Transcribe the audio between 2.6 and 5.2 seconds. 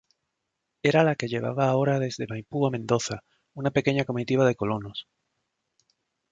a Mendoza, una pequeña comitiva de colonos.